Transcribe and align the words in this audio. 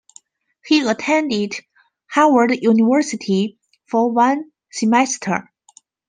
He 0.65 0.79
attended 0.81 1.53
Harvard 2.09 2.57
University 2.63 3.59
for 3.87 4.09
one 4.11 4.51
semester. 4.71 5.51